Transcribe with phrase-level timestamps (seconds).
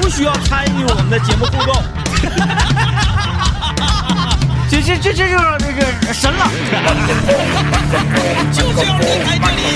[0.00, 1.82] 不需要参与我们的节目互动。
[4.68, 6.50] 这这这这就是这个神了。
[8.52, 9.74] 就是要离开这里。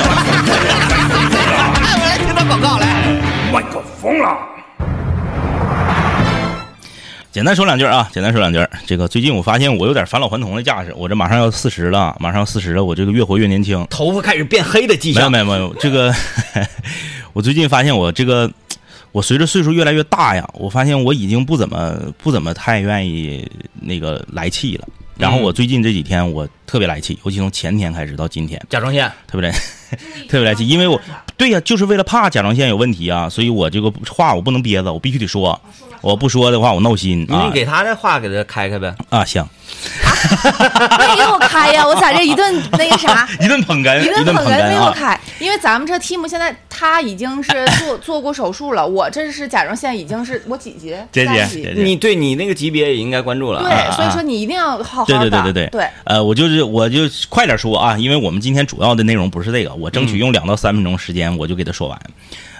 [0.00, 0.10] 我
[2.04, 2.86] 来听他广告来。
[3.52, 4.36] 麦克风了。
[7.30, 8.66] 简单说两句啊，简单说两句。
[8.86, 13.86] 这个最近我发现我有点返老还童的架势，我这马上要四十了，马上要四十了，我这个越活越年轻。
[13.88, 15.44] 头发开始变黑的迹象没有。
[15.44, 16.12] 没有没有，这个
[17.32, 18.50] 我最近发现我这个
[19.12, 23.48] 我随着岁数越来越大呀，我发现我已经不怎么不怎么太愿意
[23.80, 24.88] 那个来气了。
[25.18, 29.54] 然后我最近这几天我特别来气，尤其从前天开始到今天，甲状腺，特别来
[30.28, 31.00] 特别来气，因为我
[31.36, 35.60] 对呀，就是为了怕甲状腺有问题啊，所以我这个话我不能憋着，我必须得说，
[36.00, 38.94] 我不说的话我闹心啊你你给他的话给他开开呗。
[39.10, 39.44] 啊行，
[41.16, 41.86] 给我开呀！
[41.86, 50.94] 我在这一顿那个啥， 一顿捧哏，一顿顿捧哏没有啊，开，因为咱们这 team 现在他已经是做做过手术了，我这是甲状腺已经是我几级？
[51.12, 53.62] 姐姐姐姐你对你那个级别也应该关注了。
[53.62, 55.30] 对，啊所以说你一定要好好对的。
[55.30, 62.00] 对对对对对，呃，我就是我就快点说啊，因为我们今天主要的内容不是这个，我争取用两到三分钟时间，我就给他说完。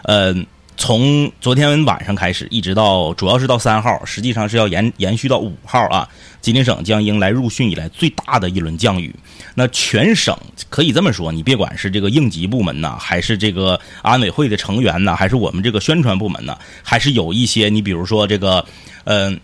[0.05, 0.35] 呃，
[0.79, 6.09] 从昨天晚上开始，一直到主要是到三号，实际上是要延延续到五号啊。
[6.41, 9.13] 吉林省将迎来入汛以来最大的一轮降雨。
[9.57, 10.35] 那全省
[10.71, 18.65] 可以这么说，你别管是这个应急部门呐，还是这个安委会的成员呐，还是我们这个宣传部门呐，还是有一些你比如说这个，
[19.03, 19.39] 嗯、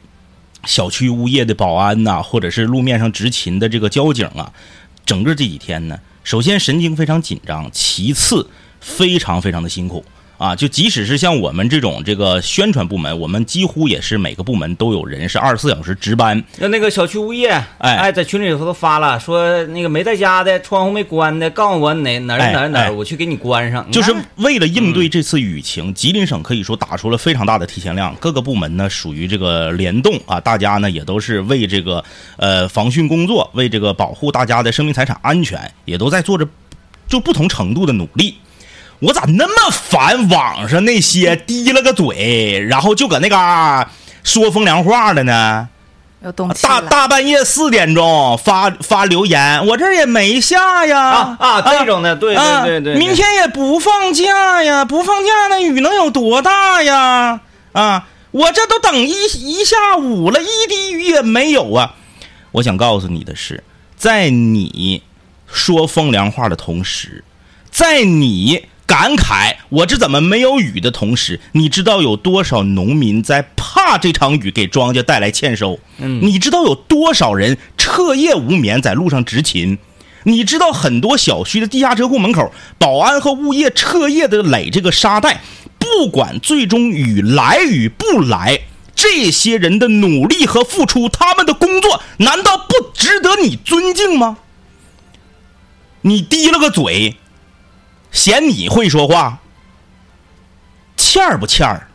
[0.65, 4.53] 小区物业的保安呐、或者是路面上执勤的这个交警啊，
[5.05, 8.49] 整个这几天呢，首先神经非常紧张，其次
[8.81, 10.05] 非常非常的辛苦
[10.39, 10.55] 啊！
[10.57, 16.43] 就即使是像我们这种这个宣传部门，我们几乎也是每个部门都有人是二十四小时值班。
[16.59, 23.89] 那那个小区物业，哎哎，在群里头都发了，说那个没在家的，窗户没关的，告诉我哪哪哪儿哪儿，我去给你关上。
[23.91, 32.05] 就是为了应对这次雨情，吉林省可以说打出了非常大的提前量，各个部门呢属于这个联动啊，大家呢也都是为这个
[32.37, 36.47] 呃防汛工作，为这个保护大家的生命财产安全，也都在做着
[37.09, 38.35] 就不同程度的努力。
[39.01, 43.91] 我咋那么烦网上那些低了个嘴，然后就搁那嘎
[44.23, 45.69] 说风凉话的呢？
[46.63, 57.41] 大大半夜四点钟发发留言，我这也没下呀啊啊，这种的，对啊对对对，明天也不放假呀，不放假那雨能有多大呀？
[57.73, 61.95] 啊，我这都等一一下午了，一滴雨也没有啊！
[62.53, 63.63] 我想告诉你的是，
[63.95, 65.03] 在你
[65.47, 67.23] 说风凉话的同时，
[67.71, 75.81] 在你感慨我这怎么没有雨的同时，你知道有多少农民在怕这场雨给庄稼带来欠收？
[75.99, 79.79] 嗯你知道有多少人彻夜无眠在路上执勤？
[80.25, 85.43] 你知道很多小区的地下车库门口，保安和物业彻夜的垒这个沙袋，
[85.79, 88.61] 不管最终雨来与不来，
[88.95, 94.39] 这些人的努力和付出，他们的工作难道不值得你尊敬吗？
[96.03, 97.17] 你低了个嘴，
[98.15, 99.41] 嫌你会说话，
[100.97, 101.89] 欠儿不欠儿？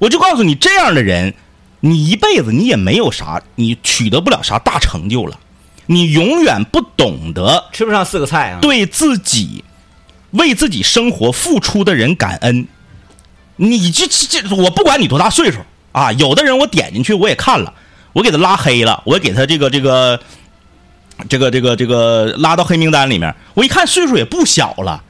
[0.00, 1.32] 我就告诉你，这样的人，
[1.80, 5.38] 你一辈子你也没有啥，你取得不了啥大成就了，
[5.86, 8.58] 你永远不懂得吃不上四个菜啊。
[8.60, 9.64] 对自己
[10.32, 12.66] 为自己生活付出的人感恩。
[13.56, 15.58] 你这这这，我不管你多大岁数
[15.92, 17.72] 啊，有的人我点进去我也看了，
[18.12, 20.20] 我给他拉黑了，我给他这个这个
[21.28, 23.34] 这个这个这个拉到黑名单里面。
[23.54, 25.02] 我一看岁数也不小了，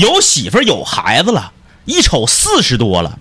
[0.00, 1.52] 有媳妇儿有孩子了，
[1.84, 3.18] 一瞅四十多了。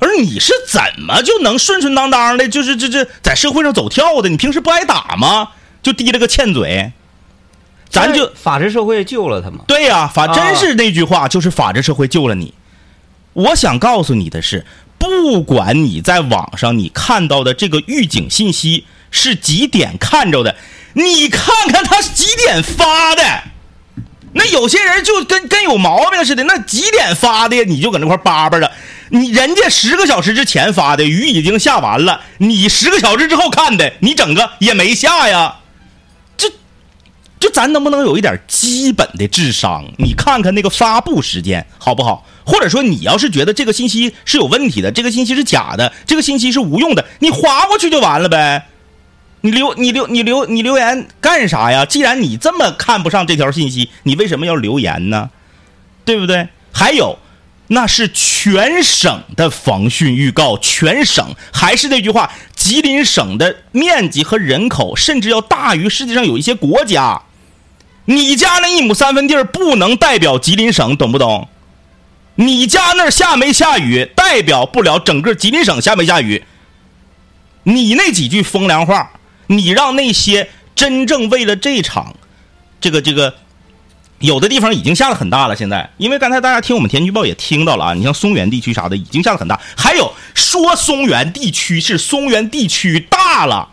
[0.00, 4.28] 而你是怎么就能顺顺当当的，就是这这在社会上走跳的？
[4.28, 5.50] 你平时不挨打吗？
[5.82, 6.92] 就低了个欠嘴，
[7.90, 9.64] 咱就法治社会救了他吗。
[9.66, 12.54] 对呀、法啊真是那句话，就是法治社会救了你。
[13.32, 14.66] 我想告诉你的是，
[14.98, 20.56] 不管你在网上你看到的这个预警信息是几点看着的，
[20.94, 23.22] 你看看他是几点发的。
[24.32, 28.70] 那有些人就跟跟有毛病似的，那几点发的，你就搁那块叭叭的。
[29.10, 35.56] 你人家十个小时之前发的，雨已经下完了，你十个小时之后看的，你整个也没下呀。
[37.40, 39.82] 就咱能不能有一点基本的智商？
[39.96, 42.26] 你看看那个发布时间好不好？
[42.44, 48.66] 或者说，你要是觉得这个信息是有问题的，这个信息是假的，这个信息是无用的，你划过去就完了呗。
[49.42, 51.84] 你留你留你留你留言干啥呀？
[51.84, 55.30] 既然你这么看不上这条信息，你为什么要留言呢？
[56.04, 56.48] 对不对？
[56.72, 57.18] 还有，
[57.68, 67.22] 那是全省的防汛预告，全省还是那句话，吉林省的面积和人口甚至要大于世界上有一些国家。
[68.06, 71.48] 你家那一亩三分地儿不能代表吉林省，懂不懂？
[72.34, 76.44] 你家那儿下没下雨，代表不了整个吉林省下没下雨。
[77.64, 79.12] 你那几句风凉话，
[79.50, 82.14] 你让那些真正为了这场，
[82.80, 83.34] 这个这个，
[84.20, 85.56] 有的地方已经下的很大了。
[85.56, 89.60] 现在，因为刚才大家听我们天气预报也听到了啊，你像松原地区啥的已经下的很大。
[89.76, 93.70] 还有说松原地区是松原地区大了，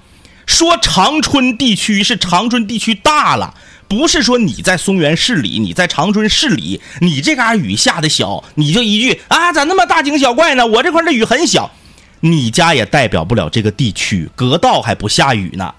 [0.47, 3.53] 说长春地区是长春地区大了。
[3.87, 10.65] 不是说你在松原市里，你在长春市里，你这嘎雨下的小，你就一句啊，咋那么大惊小怪呢？
[10.65, 11.71] 我这块的雨很小，
[12.19, 15.73] 你家也代表不了这个地区，隔道还不下雨呢。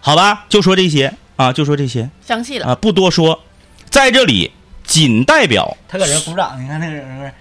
[0.00, 2.66] 好吧，就说这些啊，就说这些详细了。
[2.66, 3.40] 啊，不多说，
[3.88, 4.50] 在这里
[4.84, 7.32] 仅代表他搁这鼓掌，你看那个人，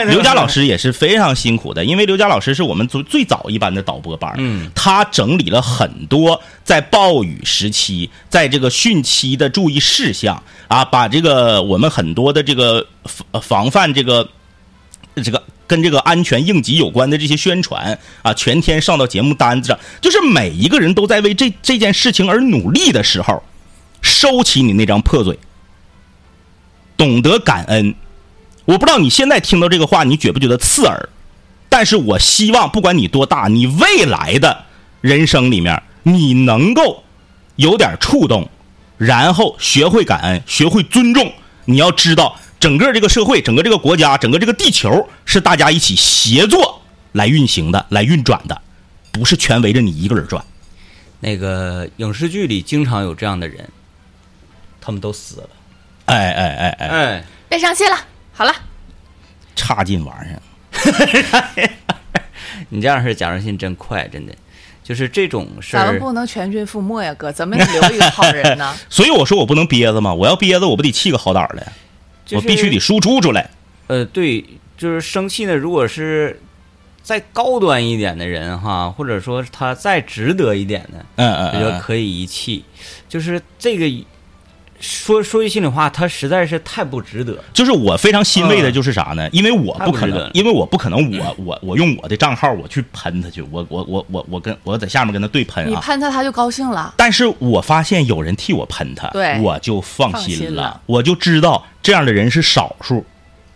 [0.08, 14.26] 刘佳老师也是非常辛苦的，因为刘佳老师是我们最最早一班的导播班嗯他整理了很多在暴雨时期，在这个汛期的注意事项啊，把这个我们很多的这个防防范这个
[15.22, 23.42] 这个跟这个安全应急有关的这些宣传啊，全天上到节目单子上，就是每一个人都在为这这件事情而努力的时候，
[24.00, 25.38] 收起你那张破嘴，
[26.96, 27.94] 懂得感恩。
[28.64, 31.08] 我不知道你现在听到这个话，你觉不觉得刺耳？
[31.68, 34.64] 但是我希望，不管你多大，你未来的
[35.00, 37.04] 人生里面，你能够
[37.56, 38.48] 有点触动，
[38.96, 41.32] 然后学会感恩，学会尊重。
[41.66, 46.82] 你要知道，整个这个社会，整个这个国家，整个这个地球是大家一起协作
[47.12, 48.60] 来运行的，来运转的，
[49.12, 50.44] 不是全围着你一个人转。
[51.20, 53.68] 那个影视剧里经常有这样的人，
[54.80, 55.48] 他们都死了。
[56.06, 57.98] 哎哎哎哎，哎，别生气了，
[58.32, 58.52] 好了，
[59.56, 60.40] 差劲玩意儿。
[62.68, 64.34] 你这样式假如性真快，真的，
[64.82, 65.80] 就是这种事儿。
[65.80, 68.74] 咱们不能全军覆没呀，哥，咱们得留一个好人呢。
[68.88, 71.72] 所以我说我不能憋着嘛，我要憋着，我不得气个好歹儿的，
[72.26, 73.48] 就是我必须得输出出来。
[73.86, 74.44] 呃，对，
[74.76, 75.54] 就是生气呢。
[75.56, 76.38] 如果是
[77.02, 82.64] 再高端一点的人哈，或者说他再值得一点的，嗯嗯我觉得嗯，可以一气。
[83.08, 83.86] 就是这个
[84.80, 87.36] 说说句心里话，他实在是太不值得。
[87.52, 89.28] 就是我非常欣慰的就是啥呢？
[89.30, 95.80] 因为我不可能因为我不可能我，我我用我的账号我去喷他去，我我我我我跟我在下面跟他对喷啊你啊。
[95.80, 96.94] 喷他，他就高兴了。
[96.96, 103.04] 但是我发现有人替我喷他，我就放放心了，我就知道这样的人是少数，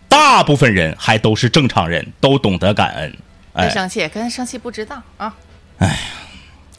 [0.07, 3.17] 大部分人还都是正常人，都懂得感恩。
[3.53, 5.33] 哎，别生气，跟生气不值当啊。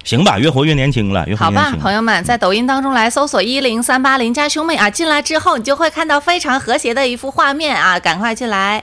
[0.05, 1.81] 行吧，越活越年轻了，越活好吧，越年轻。
[1.81, 8.83] 朋友们，在抖音当中来搜索一零三八邻家兄妹啊，进来之后你就会看到非常和谐的一幅画面啊，赶快进来。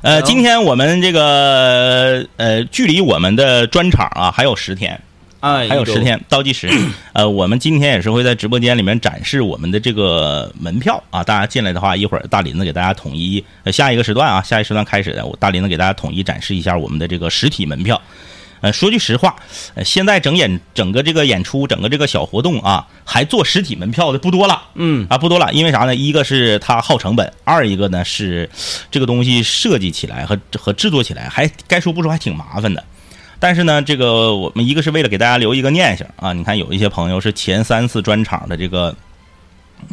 [0.00, 5.00] 呃，今天我们这个呃，距离我们的专场啊还有十天，
[5.40, 6.70] 啊，还有十天倒计时。
[7.14, 18.00] 呃，我们今天也是会在直播间里面展示我们的这个门票啊，大家进来的话，一会儿大林子给大家统一，呃，下一个时段啊，下一时段开始的，我大林子给大家统一展示一下我们的这个实体门票。
[18.60, 19.36] 呃，说句实话，
[19.74, 24.62] 呃，现在整演整个这个演出，整个这个小活动啊，还做实体门票的不多了。
[24.74, 25.94] 嗯啊，不多了，因为啥呢？
[25.94, 28.48] 一个是它耗成本，二一个呢是
[28.90, 32.84] 这个东西设计起来和和制作起来还该说不说还挺麻烦的。
[33.38, 38.94] 但是呢，这个我们一个是为了给大家留一个念想啊，你看有一些朋友是前三次专场的这个。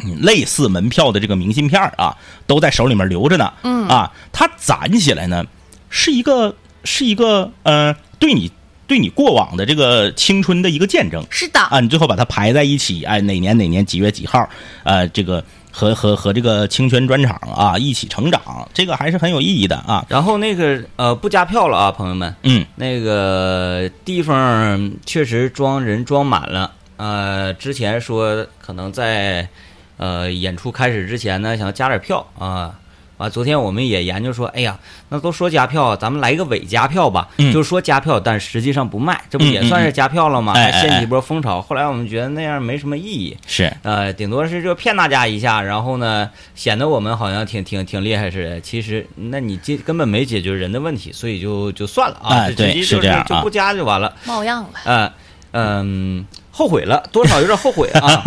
[0.02, 3.52] 嗯类似门票的这个明信片啊，都在手里面留着呢。
[3.62, 5.44] 嗯啊，它攒起来呢，
[5.88, 8.50] 是一个是一个呃，对你
[8.86, 11.24] 对你过往的这个青春的一个见证。
[11.30, 14.48] 是的，啊，你最后把它排在一起，哎，哪年哪年几月几号，
[14.84, 15.42] 呃，这个
[15.72, 20.06] 和和和这个清泉专场啊一起成长，这个还是很有意义的啊。
[20.08, 26.72] 然后那个呃不加票了啊，朋友们，嗯，那个地方确实装人装满了。
[26.96, 29.48] 呃，之前说可能在
[29.96, 32.78] 呃演出开始之前呢，想加点票啊。
[33.18, 37.28] 完、昨天我们也研究说，哎呀，那都说加票，咱们来一个伪加票吧。
[37.38, 40.52] 嗯就是说加票，但实际上不卖，这不嗯嗯也算是加票了吗？
[40.52, 41.62] 还掀起一波风潮。
[41.62, 43.36] 后来我们觉得那样没什么意义。
[43.46, 48.60] 是，呃，顶多是就骗大家一下，然后呢，显得我们好像挺挺挺厉害似的。
[48.60, 54.14] 其实，那你解根本没解决人的问题，所以就就算了啊，哎对就直接就是这样啊就不加就完了。
[54.24, 54.68] 冒样了。
[54.84, 55.12] 呃，
[55.52, 58.22] 嗯，后悔了，多少有点后悔啊。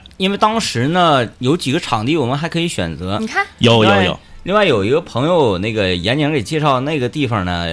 [0.16, 3.18] 因为当时呢，有几个场地我们还可以选择。
[3.20, 3.26] 你。
[3.26, 7.66] 看，有有有，另外有一个朋友，那个严宁给介绍那个地方呢，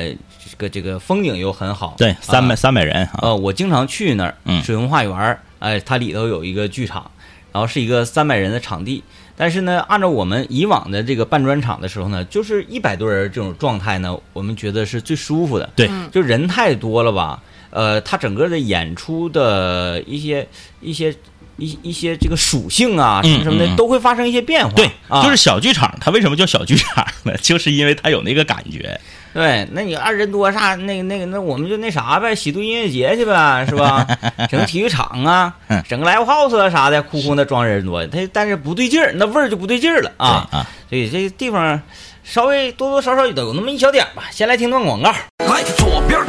[0.49, 4.63] 这个这个风景又很好，对，三百啊三百人啊，呃，我经常去那儿，嗯。
[4.63, 7.09] 水文化园儿，哎，它里头有一个剧场，
[7.51, 9.03] 然后是一个三百人的场地。
[9.37, 15.67] 但是呢，按照我们以往的这个办专场的时候呢，就是一百多人这种状态呢，我们觉得是最舒服的。
[15.75, 20.47] 对，就人太多了吧，呃，它整个的演出的一些
[20.79, 21.15] 一些
[21.61, 24.73] 一一些这个属性啊，什么什么的，嗯嗯都会发生一些变化。
[24.75, 27.33] 对，啊、就是小剧场，它为什么叫小剧场呢？
[27.41, 28.99] 就是因为它有那个感觉。
[29.33, 34.05] 对，那你二人多啥，那个那个，那我们就那啥呗，喜度音乐节去呗，是吧？
[34.49, 40.47] 整个体育场啊嗯，整个 live house 啊啥的，哭哭那装人多，他但是不对劲儿，那味儿就不对劲儿了啊。
[40.51, 41.81] 对啊，所以这地方
[42.23, 44.23] 稍微多多少少都有那么一小点吧。
[44.31, 45.13] 先来听段广告。
[45.47, 46.19] 来左边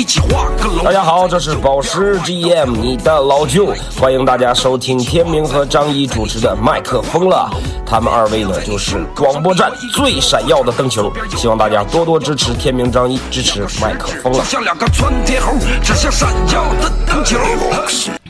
[0.00, 0.82] 一起画个龙。
[0.82, 3.66] 大家好，这是宝石 GM 你的老舅，
[3.98, 7.50] 欢迎大家收听天明和张一主持的麦克风了。
[7.84, 14.42] 他们二位呢，就是广播站最闪耀的灯球，希望大家多多支持天明张一，支持麦克风了。
[14.44, 15.52] 像两个窜天猴，
[15.82, 17.36] 指向闪耀的灯球。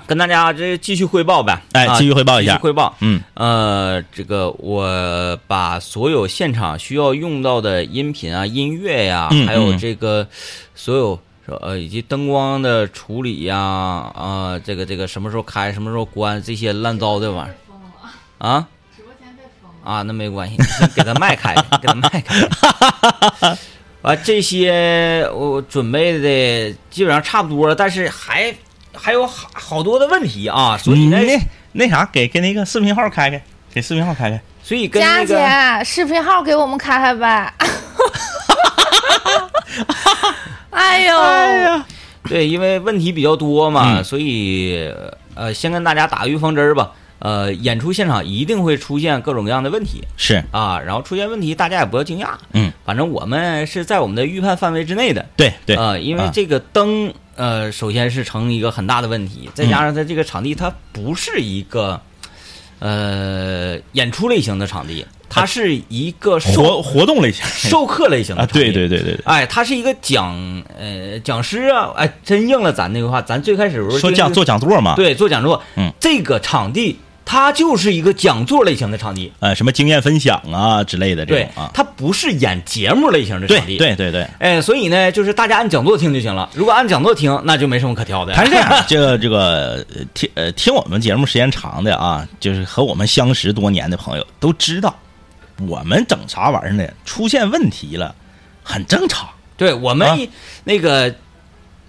[0.09, 2.93] 跟大家这继续汇报呗，啊哎继续汇报一下继续汇报。
[2.99, 10.27] 嗯，呃，这个我把所有现场需要用到的音频啊、音乐呀、嗯还有嗯这个
[10.75, 11.17] 所有
[11.61, 17.57] 呃以及灯光的处理呀，啊、这个这个什么时候开、什么时候关这些乱糟的玩意儿
[18.47, 18.66] 啊。
[19.83, 23.57] 啊，那没关系，你先给他麦开开，给他麦开开。
[24.02, 28.54] 啊，这些我准备的基本上差不多了，但是还
[28.95, 31.40] 还有好好多的问题啊，所以呢，你那
[31.73, 33.42] 那啥，给给那个视频号开开，
[33.73, 34.40] 给视频号开开。
[34.62, 37.52] 所以跟佳那个姐，视频号给我们开开呗。
[40.81, 41.83] 哎呦，
[42.25, 44.05] 对，因为问题比较多嘛，嗯。
[44.05, 44.91] 所以
[45.35, 46.93] 呃，先跟大家打个预防针儿吧。
[47.19, 50.03] 呃，演出现场一定会出现各种各样的问题。
[50.17, 55.27] 是，啊，然后出现问题大家也不要惊讶，嗯，反正我们是在我们的预判范围之内的。
[55.37, 56.31] 对对，啊，因为啊。
[56.33, 62.01] 这个灯，呃，首先是成一个很大的问题，再加上它这个场地它不是一个，
[62.79, 67.43] 呃，演出类型的场地，它是一个授活活动类型。
[67.47, 70.37] 授课类型的啊，对对对对对，哎，它是一个讲
[70.79, 84.27] 呃讲师啊，哎，真应了咱那个话，咱最开始的时候说讲做讲座嘛，，对做讲座，嗯，这个场地它就是一个讲座类型的场地，呃，什么经验分享啊之类的这对种啊，，它不是演节目类型的场地，，对对对。
[84.41, 88.35] 哎，所以呢，就是大家按讲座听就行了，如果按讲座听，那就没什么可挑的。
[88.35, 94.93] 还是这样， 这个这个呃听呃听我们节目时间长的啊，就是和我们相识多年的朋友都知道，
[95.69, 96.85] 我们整啥玩意儿呢？
[97.05, 98.14] 出现问题了，
[98.62, 99.29] 很正常。
[99.57, 100.19] 对我们、啊
[100.64, 101.14] 那个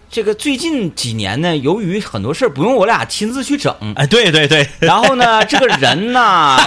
[0.09, 6.57] 这个最近几年呢，由于很多事儿不用我俩亲自去整，哎，对对对，然后呢， 这个人呐，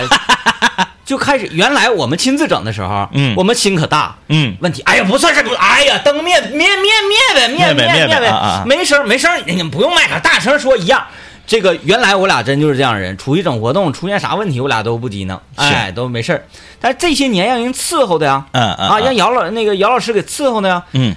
[1.04, 4.16] 就开始原来我们亲自整的时候，嗯我们心可大。
[4.28, 11.06] 嗯，问题，哎呀，不算是不，哎呀，灯灭灭灭灭呗，灭灭灭呗没声没声，你们不用麦克，大声说一样。
[11.46, 16.44] 这个原来我俩真就是这样的人，出去整活动出现啥问题，我俩都不激呢，哎，都没事儿。
[16.80, 21.14] 但是这些年让人伺候的呀，嗯嗯啊，让姚老那个姚老师给伺候的呀，嗯，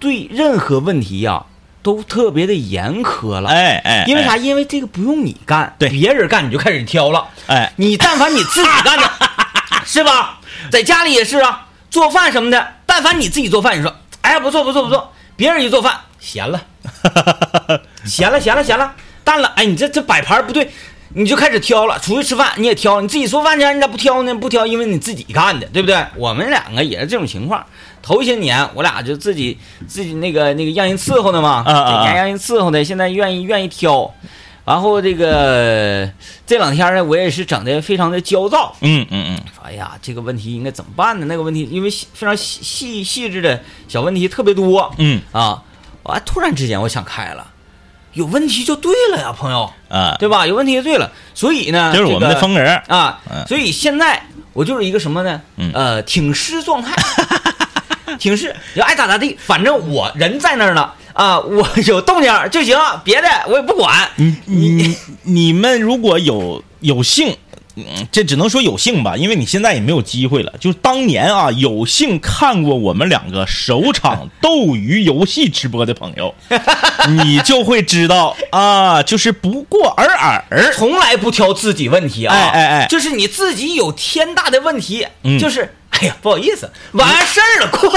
[0.00, 1.44] 对任何问题呀
[1.82, 3.48] 都特别的严苛了。
[3.50, 4.32] 哎哎，因为啥？
[4.32, 4.36] 哎？
[4.36, 7.26] 因为这个不用你干，对别人干你就开始挑了。
[7.46, 9.10] 哎，你但凡你自己干的，
[9.86, 10.40] 是吧？
[10.70, 16.60] 在家里也是啊，做饭什么的，但凡你自己做饭，你说，哎呀不错不错不错，别人一做饭咸了，
[18.04, 18.92] 咸了咸了咸了，
[19.28, 20.70] 淡了，哎你这这摆盘不对，
[21.10, 21.98] 你就开始挑了。
[21.98, 24.34] 出去吃饭你也挑，你自己做饭去你咋不挑呢？
[24.34, 26.02] 不挑，因为你自己干的，对不对？
[26.16, 27.62] 我们两个也是这种情况。
[28.00, 34.10] 头些年我俩就自己自己那个那个让人伺候的嘛，啊啊啊在家让人伺候的，现在愿意愿意挑。
[34.64, 36.10] 然后这个
[36.46, 41.26] 这两天呢，我也是整的非常的焦躁，嗯嗯嗯，说哎呀，这个问题应该怎么办呢？
[41.26, 43.58] 那个问题，因为非常细细细致的
[43.88, 45.62] 小问题特别多，嗯啊，
[46.02, 47.46] 我突然之间我想开了，
[48.18, 50.44] 有问题就对了呀，朋友，啊，对吧？
[50.44, 52.60] 有问题就对了，所以呢，就是我们的这个风格。
[52.88, 54.20] 啊嗯，所以现在
[54.52, 55.40] 我就是一个什么呢？
[55.56, 56.92] 嗯呃，挺尸状态，
[58.18, 64.08] 挺尸，你爱咋咋地，反正我人在那儿呢，啊，我有动静就行，别的我也不管。
[64.16, 67.36] 你你你们如果有有幸，
[67.78, 70.52] 嗯，这只能说有幸吧，因为你现在也没有机会了。
[70.60, 76.34] 就是当年啊，有幸看过我们两个首场斗鱼游戏直播的朋友，
[77.24, 80.44] 你就会知道啊，就是不过尔尔。
[80.74, 87.88] 从来不挑自己问题啊，哎哎哎就是你自己有天大的问题，嗯就是哎呀不好意思，完事儿了，快，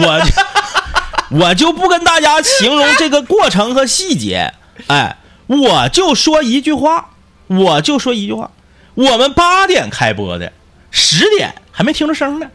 [0.00, 0.32] 我就
[1.38, 4.52] 我就不跟大家形容这个过程和细节，
[4.86, 5.16] 哎，
[5.46, 7.10] 我就说一句话，
[7.48, 8.50] 我就说一句话，
[8.96, 10.52] 我们八点开播的，
[10.90, 12.46] 十点还没听着声呢。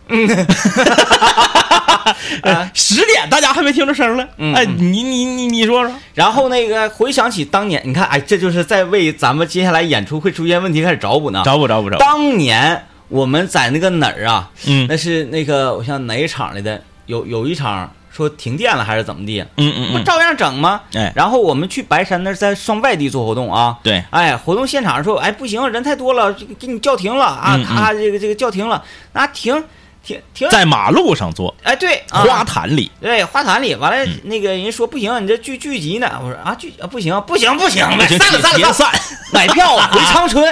[2.41, 11.43] 哎 十点大家还没听着声呢，嗯哎，你你你你说说，然后那个回想起当年，你看，哎，这就是在为咱们接下来演出会出现问题开始找补呢。
[11.45, 14.49] 找补找补找补，当年我们在那个哪儿啊？
[14.65, 16.81] 嗯那是那个我想哪一场来的？
[17.05, 19.41] 有有一场说停电了还是怎么地？
[19.57, 20.81] 嗯嗯嗯，不照样整吗？
[20.93, 21.11] 哎。
[21.15, 23.77] 然后我们去白山那儿在上外地做活动啊。
[23.81, 27.53] 对，哎，活动现场说，哎，不行，人太多了，这个给你叫停了啊！
[27.55, 27.75] 嗯嗯。
[27.75, 29.63] 咔，这个这个叫停了，那停
[30.03, 32.21] 停停，在马路上做，哎，对，啊。
[32.23, 33.75] 花坛里，对，花坛里。
[33.75, 34.19] 完了，嗯。
[34.23, 36.11] 那个人说不行，你这聚聚集呢。
[36.21, 38.89] 我说啊，聚啊不行，不行，不行，散了，散了，别散，
[39.31, 40.43] 买票回长春，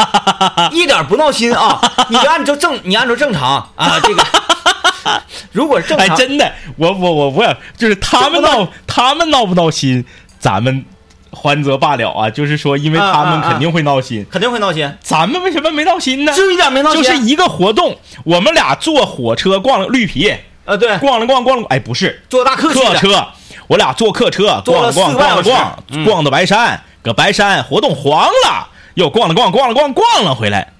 [0.72, 1.80] 一点不闹心啊！
[2.08, 4.22] 你就按照正，你按照正常啊，这个
[5.52, 10.04] 如果是正哎，常，真的，我我我我就是他们闹，他们闹不闹心，
[10.38, 10.84] 咱们
[11.30, 13.50] 还则罢了啊，就是说，因为啊他们啊啊。
[13.50, 16.32] 肯定会闹心，肯定会闹心，咱们为什么没闹心呢？
[16.34, 23.26] 就一点没闹心，就是一个活动，我们俩坐火车逛了绿皮，呃对，逛了逛逛了，哎，不是坐大客，客车，
[23.68, 26.04] 我俩坐客车逛了逛逛了逛，嗯。
[26.04, 30.72] 逛到白山，搁白山活动黄了，又逛了逛逛了逛逛了回来，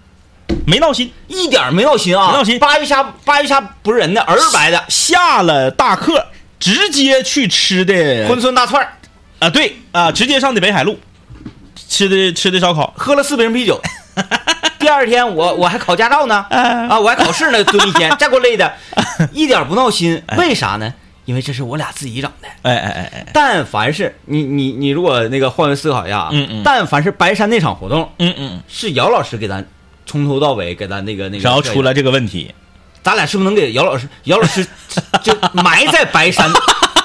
[0.67, 1.13] 没闹心。
[1.29, 2.59] 一点没闹心啊，没闹心。
[2.59, 6.27] 八月虾，八月虾不是人的，儿白的，下了大客，
[6.59, 8.93] 直接去吃的珲春大串儿，
[9.39, 10.99] 啊，对啊，直接上的北海路，
[11.89, 13.81] 吃的吃的烧烤，喝了四瓶啤酒。
[14.79, 18.73] 第二天我我还考驾照呢， 啊，我还考试呢， 蹲一天，再给我累的，
[19.33, 20.23] 一点不闹心。
[20.37, 20.93] 为啥呢？
[21.27, 22.49] 因为这是我俩自己整的。
[22.63, 26.63] 哎哎哎哎，但凡是你你你，如果那个换位思考一下啊，嗯嗯。
[26.65, 29.65] 但凡是白山那场活动，嗯嗯，是姚老师给咱
[30.11, 32.53] 从头到尾给咱那个那个，然后出来，这个问题，
[33.01, 34.09] 咱俩是不是能给姚老师？
[34.25, 34.67] 姚老师
[35.23, 36.51] 就埋在白山，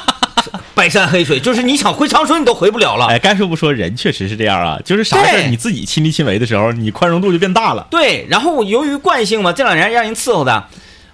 [0.73, 3.05] 白山黑水，就是你想回长春你都回不了了。
[3.05, 7.85] 哎，该说不说，人确实是这样啊，就是啥事儿你自己亲力亲为的时候，你宽容度就变大了。
[7.91, 10.65] 对，然后由于惯性嘛，这两年让人伺候的，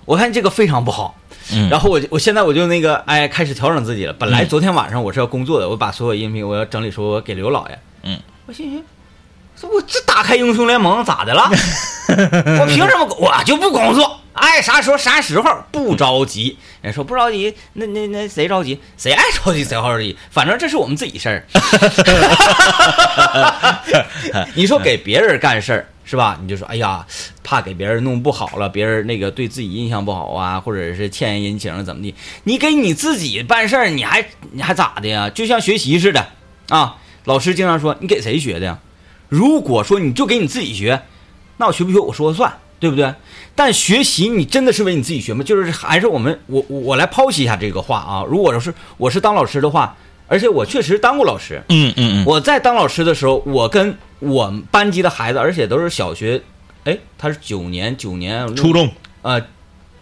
[0.05, 1.17] 我看这个非常不好。
[1.53, 4.13] 嗯然后我就我现在我就那个哎开始调整自己了。
[4.13, 7.77] 本来嗯昨天晚上我是要工作的，我把所有音频我要整理出我给刘老爷。
[8.03, 8.85] 嗯，我心想，说
[9.61, 11.49] 我这打开英雄联盟咋的了？
[12.59, 14.19] 我凭什么我就不工作？
[14.33, 16.57] 爱啥时候啥时候不着急。
[16.81, 18.79] 人说不着急，那那那谁着急？
[18.97, 21.45] 谁爱着急谁着急，反正这是我们自己事儿。
[24.55, 26.39] 你说给别人干事儿是吧？
[26.41, 27.05] 你就说哎呀，
[27.43, 32.15] 怕给别人弄不好了，别人那个对自己印象不好啊，或者是欠人人情怎么的？
[32.45, 35.29] 你给你自己办事儿，你还你还咋的呀？
[35.29, 36.25] 就像学习似的
[36.69, 36.95] 啊。
[37.25, 38.79] 老师经常说，你给谁学的呀？
[39.31, 41.03] 如果说你就给你自己学，
[41.55, 43.13] 那我学不学我说了算，对不对？
[43.55, 45.41] 但学习你真的是为你自己学吗？
[45.41, 48.25] 就是还是我们我我我来剖析一下这个话啊。
[48.29, 49.95] 如果是我是当老师的话，
[50.27, 56.41] 而且我确实当过老师，嗯嗯嗯，我在当老师的时候，我跟我们班级的孩子，而且都是小学，
[56.83, 58.91] 哎，他是九年九年初中，
[59.21, 59.41] 呃，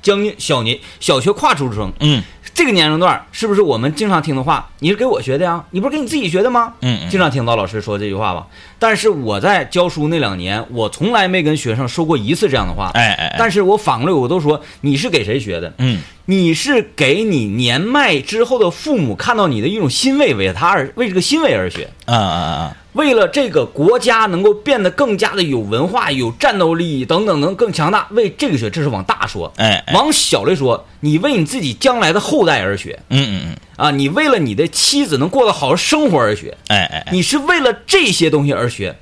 [0.02, 4.70] 将近小年小学跨初中嗯这个年龄段，是不是我们经常听的话？
[4.80, 5.64] 你是给我学的呀？
[5.72, 6.74] 你不是给你自己学的吗？
[6.82, 8.48] 嗯嗯经常听到老师说这句话吧。
[8.78, 12.92] 但是我在教书那两年，我从来没跟学生说过一次这样的话。
[12.94, 15.74] 哎哎哎，但是我反过来我都说，你是给谁学的？
[15.78, 21.90] 嗯你是给你年迈之后的父母看到你的一种欣慰，为他而为这个欣慰而学。
[22.06, 29.54] 啊啊啊，为了这个国家能够变得更加的有文化、有战斗力等等，能更强大，为这个学，这是往大说。
[29.56, 38.98] 哎哎，往小了说，你为你自己将来的后代而学嗯嗯嗯，啊，你为了你的妻子能过得好生活而学，哎哎哎你是为了这些东西而学，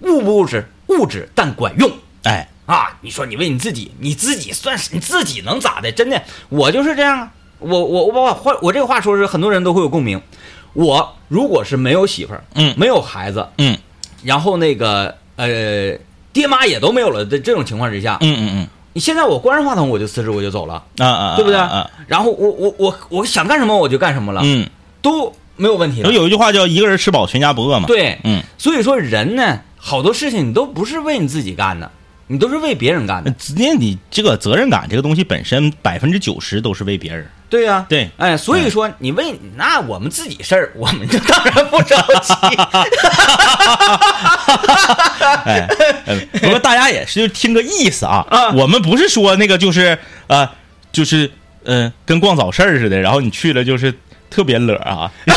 [0.00, 1.90] 物不物质，物质但管用
[2.22, 2.96] 哎，啊！
[3.02, 5.92] 你说你为你自己，你自己算是你自己能咋的？
[5.92, 7.32] 真的，我就是这样啊。
[7.58, 10.20] 我我我把话我这个话说是很多人都会有共鸣。
[10.72, 12.74] 我如果是没有媳妇儿，嗯。
[12.76, 13.76] 没有孩子，嗯。
[14.22, 15.96] 然后那个呃
[16.32, 18.68] 爹妈也都没有了的这种情况之下，嗯嗯嗯。
[18.94, 21.58] 你现在我关上话筒我就辞职我就走了，嗯，啊啊，对不对？
[21.58, 24.68] 啊，然后我我我我想干什么我就干什么了，嗯，
[25.00, 26.12] 都没有问题了。
[26.12, 31.90] 有一句话叫一个人吃饱全家不饿嘛，，对，嗯，所以说人呢，好多事情你都不是为你自己干的，
[32.26, 33.34] 你都是为别人干的。
[33.56, 38.10] 那你这个责任感这个东西本身百分之九十都是为别人，对呀、对。
[38.16, 42.32] 哎，所以说你为那我们自己事儿，我们就当然不着急。
[45.44, 45.68] 哎，
[46.06, 50.48] 呃不过大家也是就听个意思啊，啊我们不是说那个就是呃，
[50.90, 51.30] 就是
[51.64, 53.92] 呃，跟逛早市儿似的，然后你去了就是
[54.30, 55.10] 特别乐啊，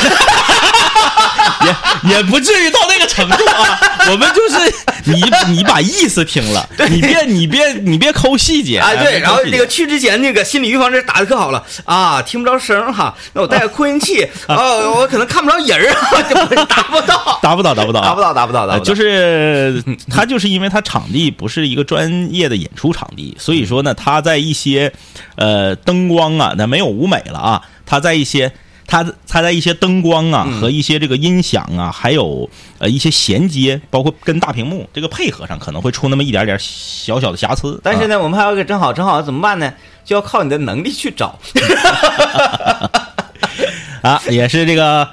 [1.65, 2.69] 也也不至于
[3.05, 3.79] 个程度啊，
[4.11, 4.73] 我们就是
[5.05, 5.21] 你
[5.53, 24.91] 你把意思听了， 你别你别你别抠细节啊，对，然后那个去之前那个心理预防针打的可好了啊，听不着声儿哈，那我带个扩音器， 哦，我可能看不着人啊， 就不达不到，达不到，达不到，达不到，达不到，达不到，呃就是他就是因为他场地不是一个专业的演出场地，所以说呢，他在一些
[25.35, 28.51] 呃灯光啊，那没有舞美了啊，他在一些。
[28.87, 37.75] 他他在一些灯光啊和一些这个音响啊，还有呃一些衔接，包括跟大屏幕这个配合上，可能会出那么一点点小小的瑕疵。
[37.75, 39.73] 啊但是呢，我们还要给整好，整好怎么办呢？
[40.03, 41.39] 就要靠你的能力去找。
[44.01, 45.09] 啊，也是这个，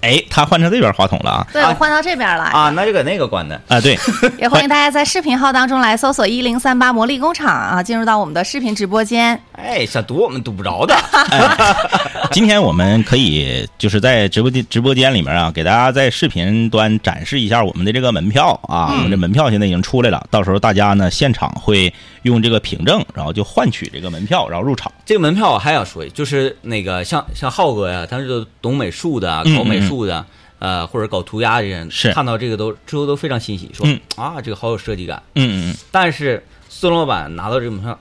[0.00, 3.60] 哎，他换成这边话筒了啊对，我换到这边了啊，那就搁那个关的。
[3.68, 3.98] 啊，对，
[4.38, 9.40] 也欢迎大家在视频号当中来搜索一零三八魔力工厂啊，进入到我们的视频直播间。
[9.52, 10.94] 哎，想堵我们堵不着的。
[12.32, 24.92] 今天我们可以就是在直播间直播间里面啊，给大家在视频端展示一下我们的这个门票啊，我们这门票现在已经出来了，到时候大家呢现场会用这个凭证，然后就换取这个门票，然后入场。
[25.04, 30.26] 这个门票我还想说，就是那个像像浩哥呀，他是懂美术的，嗯搞美术的，
[30.58, 35.22] 呃，或者搞涂鸦的人，是看到这个都之后都非常欣喜，说、嗯啊，这个好有设计感。
[35.34, 37.98] 嗯嗯但是孙老板拿到这个门票，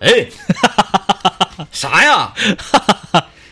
[0.00, 0.26] 哎，
[1.72, 2.32] 啥呀？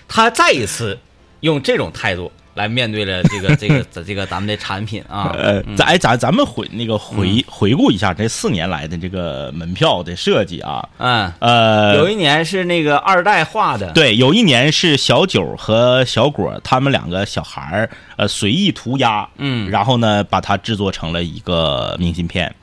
[0.08, 0.98] 他再一次
[1.40, 5.34] 用这种态度来面对了这个 这个这个咱们的产品啊。
[5.38, 19.70] 呃，咱哎咱咱们回那个回回顾一下这四年来的这个门票的设计啊，嗯，呃，有一年是那个二代画的，对，有一年是小九和小果他们两个小孩儿，呃，随意涂鸦，嗯。
[19.70, 22.54] 然后呢，把它制作成了一个明信片。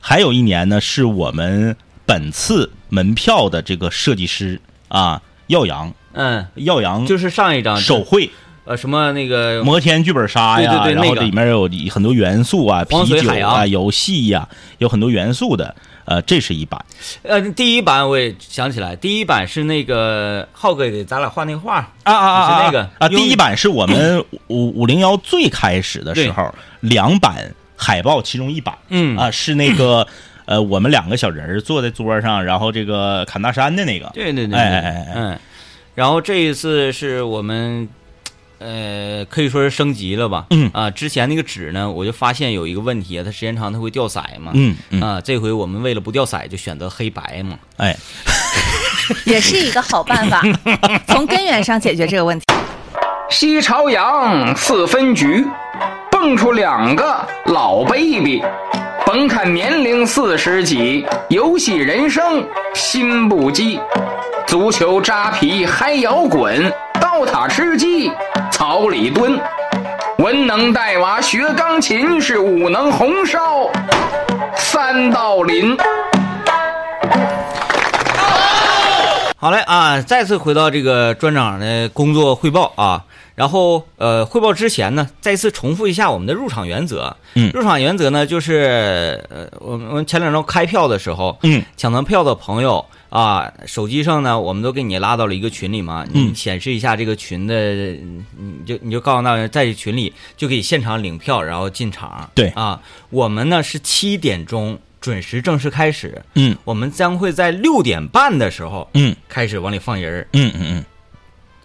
[0.00, 8.30] 还有一年呢，是我们本次门票的这个设计师啊，耀阳，嗯，耀阳就是上一张手绘
[8.68, 15.74] 呃什么那个摩天剧本杀呀，然后对对对那个里面有很多元素啊，啤酒啊，游戏呀、有很多元素的。
[16.04, 16.82] 呃，这是一版，
[17.20, 23.08] 呃第一版我也想起来，第一版是那个浩哥给咱俩画那个画啊啊啊就是那个啊！
[23.10, 26.50] 第一版是我们五五零幺最开始的时候，
[26.80, 30.06] 两版海报其中一版，嗯啊是那个
[30.46, 35.38] 呃我们两个小人儿坐在桌上，然后这个砍大山的那个，对对对，哎哎哎哎嗯，
[35.94, 37.86] 然后这一次是我们，
[38.58, 40.70] 呃，可以说是升级了吧，嗯。
[40.74, 47.96] 啊，之前那个纸呢，我就发现有一个问题，它时间长它会掉色嘛，嗯嗯，啊，这回我们为了不掉色，就选择黑白嘛，哎，
[49.24, 50.42] 也是一个好办法，
[51.06, 52.44] 从根源上解决这个问题。
[53.30, 55.44] 西朝阳四分局，
[56.10, 58.42] 蹦出两个老 baby，
[59.04, 62.42] 甭看年龄四十几，游戏人生
[62.74, 63.78] 心不羁。
[64.46, 66.72] 足球扎皮嗨摇滚，
[67.18, 68.12] 刀塔吃鸡
[68.52, 69.40] 草里蹲。
[70.18, 73.68] 文能带娃学钢琴，是武能红烧
[74.54, 75.76] 三道林。
[79.36, 83.04] 好嘞啊，再次回到这个专场的工作汇报啊。
[83.34, 87.16] 然后呃，汇报之前呢，再次重复一下我们的入场原则。
[87.34, 98.24] 嗯入场原则呢，就是呃，我们我们前两周开票的时候，嗯，抢到票的朋友啊，手机上呢，我们都给你拉到了一个群里嘛，你嗯显示一下这个群的，你
[98.66, 102.30] 就你就告诉大家，在群里就可以现场领票，然后进场。
[102.34, 102.48] 对。
[102.50, 106.56] 啊，我们呢是七点钟准时正式开始，嗯。
[106.64, 109.16] 我们将会在六点半的时候，嗯。
[109.28, 110.84] 开始往里放人儿，嗯嗯嗯，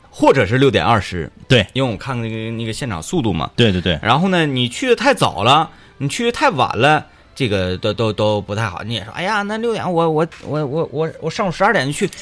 [0.10, 1.68] 或者是六点二十，对。
[1.74, 3.52] 因为我看那个那个现场速度嘛。
[3.56, 8.82] 对对对，然后呢，你去的太早了，你去的太晚了，这个都都都不太好。
[8.84, 12.08] 你也说，哎呀，那六点我我我我我我上午十二点就去，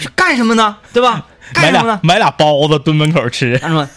[0.00, 0.76] 去干什么呢？
[0.92, 1.26] 对吧？
[1.54, 1.94] 干买什么呢？
[1.94, 3.88] 俩买俩包子蹲门口吃，他说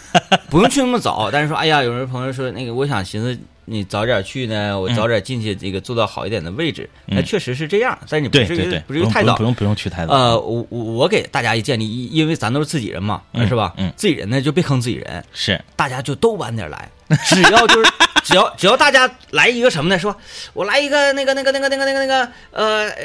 [0.48, 3.38] 不用去那么早，但是说，哎呀，有人朋友说那个，我想寻思
[3.72, 6.88] 你早点去呢，我早点进去，这个坐到好一点的位置。
[7.06, 9.64] 那、确实是这样，但是你不至于对不至于太早不用不。
[9.64, 13.72] 用去太早，呃，我我我给大家一建议，因因为咱都是自己人嘛，嗯是吧？
[13.76, 13.92] 嗯。
[13.96, 15.58] 自己人呢就别坑自己人，是。
[15.76, 16.90] 大家就都晚点来，
[17.26, 17.90] 只要就是
[18.24, 19.98] 只要只要大家来一个什么呢？
[19.98, 20.14] 说
[20.52, 23.02] 我来一个那个那个那个那个那个那个呃呃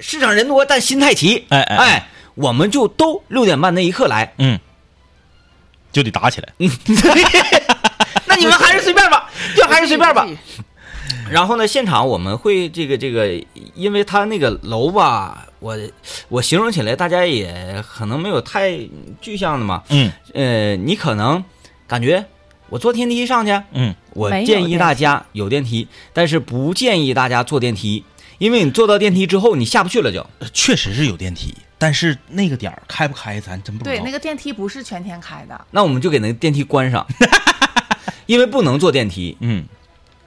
[0.00, 4.58] 市场人多但心太齐，哎哎哎，我们就都六点半那一刻来，嗯，
[5.92, 6.52] 就得打起来，
[8.26, 9.23] 那你们还是随便吧，
[9.56, 10.26] 就还是随便吧。
[11.30, 13.28] 然后呢，现场我们会这个这个，
[13.74, 15.76] 因为他那个楼吧，我
[16.28, 18.78] 我形容起来大家也可能没有太
[19.20, 19.82] 具象的嘛。
[19.88, 21.42] 嗯呃，你可能
[21.86, 22.24] 感觉
[22.68, 28.04] 我坐电梯上去，嗯我建议大家有电梯，但是不建议大家坐电梯，
[28.38, 30.24] 因为你坐到电梯之后你下不去了就。
[30.52, 33.96] 确实是有电梯，但是那个点儿开不开咱真不知道。
[33.96, 35.58] 对，那个电梯不是全天开的。
[35.70, 37.06] 那我们就给那个电梯关上，
[38.26, 39.64] 因为不能坐电梯，嗯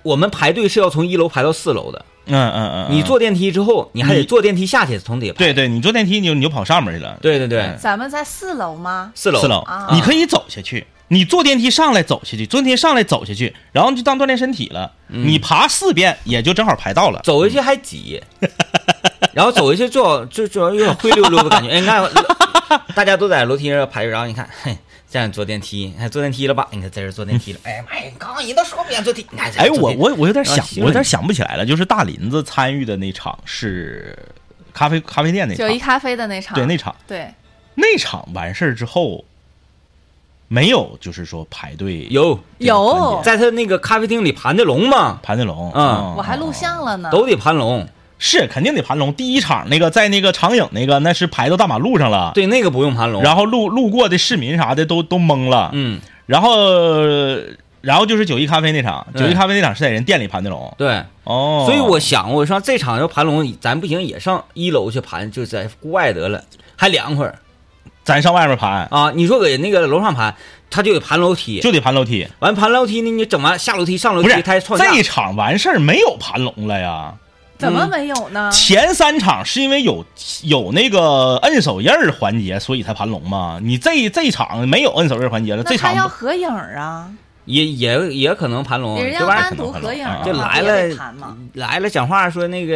[0.03, 2.05] 我们排队是要从一楼排到四楼的。
[2.29, 5.33] 嗯嗯嗯，你坐电梯之后，你还得坐电梯下去，从底下。
[5.33, 9.11] 对对，你坐电梯你就你就跑上面去了，对对对，嗯咱们在四楼吗？
[9.15, 10.85] 四楼四楼啊，你可以走下去。
[11.09, 14.91] 你坐电梯上来走下去，坐电梯上来走下去，然后就当锻炼身体了。
[15.07, 17.21] 你爬四遍也就正好排到了。
[17.23, 18.21] 走回去还挤，
[19.31, 21.69] 然后走回去最好就就有点灰溜溜的感觉。
[21.69, 22.09] 哎，你看，
[22.93, 24.77] 大家都在楼梯上排着，然后你看，嘿，
[25.09, 26.67] 这样坐电梯，还坐电梯了吧？
[26.71, 27.59] 你看在这坐电梯了。
[27.63, 31.65] 哎呀妈呀，刚刚一到说不想坐电梯，哎，我我我有点想我有点想不起来了。
[31.65, 34.17] 就是大林子参与的那场是
[34.73, 37.33] 咖啡咖啡店那场九一，咖啡的那场，对那场对
[37.75, 39.23] 那场完事儿之后，
[40.49, 47.09] 没有就是说排队有有，在他那个咖啡厅里盘的龙嘛，盘的龙，嗯我还录像了呢。
[47.11, 47.87] 都得盘龙。
[48.19, 49.13] 是肯定得盘龙。
[49.13, 53.21] 第一场那个在那个长影那个，那是排到大马路上了，对，那个不用盘龙。
[53.21, 57.05] 然后路路过的市民啥的都都懵了，嗯，然后
[57.81, 66.43] 然后就是九一咖啡那场，九一咖啡那场是在人店里盘的龙，对，哦，所以我想，我说这场要盘龙，咱不行也上一楼去盘，就在户外得了，
[66.75, 67.39] 还凉快儿。
[68.03, 68.87] 咱上外面盘。
[68.89, 69.11] 啊。
[69.13, 70.33] 你说搁那个楼上盘，
[70.69, 77.13] 他就得盘楼梯，就得盘楼梯，完盘楼梯呢，你整完下楼梯上楼梯，他还创下这场完事儿没有盘龙了呀。
[77.57, 78.51] 怎么没有呢？
[78.51, 80.05] 前三场是因为有
[80.43, 83.59] 有那个摁手印儿环节，所以才盘龙嘛。
[83.61, 87.09] 你这这场没有摁手印环节了，这场不要合影啊，
[87.45, 90.95] 也也也可能盘龙，别人要这玩意儿单独合影啊就，来了？
[91.53, 92.75] 来了讲话说那个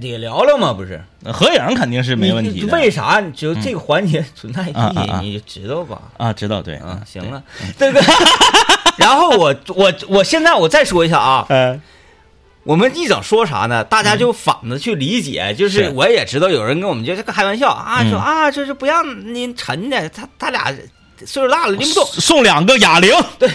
[0.00, 1.00] 得聊聊嘛，不是？
[1.32, 2.64] 合影肯定是没问题。
[2.66, 6.00] 为啥就这个环节存在意义，你知道吧？
[6.16, 6.32] 啊？
[6.32, 7.42] 知道对啊，行了，
[7.78, 8.00] 这个，
[8.96, 11.80] 然后我我我现在我再说一下啊，嗯
[12.68, 13.82] 我们一整说啥呢？
[13.82, 15.90] 大家就反着去理解，就是是。
[15.94, 18.10] 我也知道有人跟我们就是开玩笑啊，嗯。
[18.10, 20.70] 说啊，这是不让您沉的，他他俩
[21.24, 23.48] 岁数大了拎不动，送两个哑铃， 对。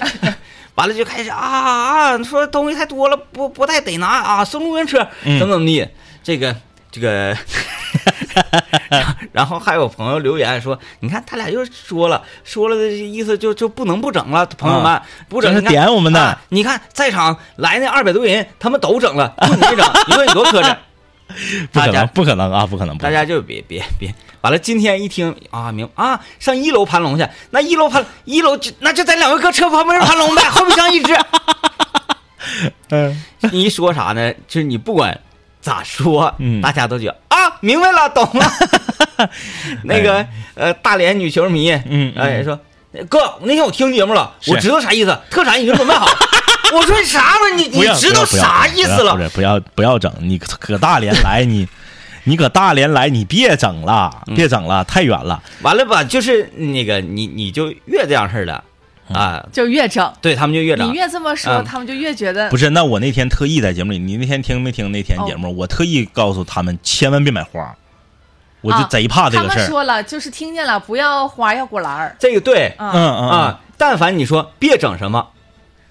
[0.73, 5.37] 完了就开始啊啊，说东西太多了，不不太得拿啊，送路边车，嗯。
[5.37, 5.87] 怎么怎么地，
[6.23, 6.55] 这个
[6.93, 7.35] 这个，
[9.33, 20.77] 然后还有朋友留言说，你看他俩又说了，说了的意思就就不能不整了，朋友们、不整，点我们的啊你看在场来那二百多人，他们都整了，就你没整，你说你多磕碜。
[21.71, 22.95] 不可能，不可能啊，不可能！
[22.95, 31.17] 不可能大家就别别别，完了，今天一听啊，明啊，上一楼盘龙去，那一楼盘一楼就那就在两位哥车旁边盘龙呗，后备箱一只。
[32.91, 34.31] 嗯你一说啥呢？
[34.47, 35.19] 就是你不管
[35.63, 38.51] 咋说，嗯大家都觉得啊，明白了，懂了。
[39.85, 42.59] 那个呃，大连女球迷，嗯嗯哎说
[43.09, 46.05] 哥，那天我听节目了，我知道啥意思，特产已经准备好。
[46.75, 47.55] 我说啥玩意儿？
[47.55, 49.15] 你你知道啥意思了？
[49.15, 51.67] 不是不要不要整，你搁大连来你。
[52.25, 55.43] 你搁大连来，你别整了，嗯别整了，太远了。
[55.61, 58.63] 完了吧，就是那个你你就越这样式儿的
[59.13, 60.91] 啊，就越整，对他们就越整你。
[60.93, 65.55] 越这么说，嗯他们就越觉得不是，那我那天特意在节目里，你那天听没听那天节目？
[65.57, 67.75] 我特意告诉他们，千万别买花，
[68.61, 69.55] 我就啊贼怕这个事儿。
[69.57, 72.15] 们说了，就是听见了，不要花，要果篮儿。
[72.19, 75.29] 这个对啊嗯嗯啊，但凡你说别整什么，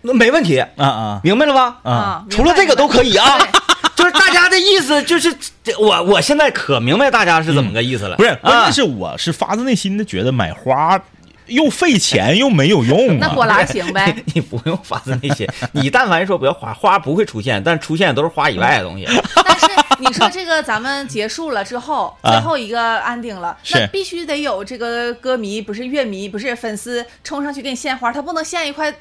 [0.02, 1.78] 那没问题，啊啊明白了吧？
[1.82, 1.92] 啊！
[1.92, 3.38] 啊，除了这个都可以啊。
[3.94, 5.32] 就是大家的意思，就是
[5.78, 8.16] 我我现在可明白大家是怎么个意思了。
[8.16, 10.98] 不是，关啊键是我是发自内心的觉得买花
[11.46, 13.34] 又费钱又没有用那啊。
[13.34, 14.14] 果篮行呗。
[14.34, 19.06] 你不用发自内心，你但凡说不要花，花不会出现，但出现的都是花以外的东西。
[19.44, 19.66] 但是
[19.98, 28.94] 你说这个咱们结束了之后， 啊最后一个安定了，是那必须得有这个歌迷，不是乐迷，不是粉丝冲上去给你献花，他不能献一块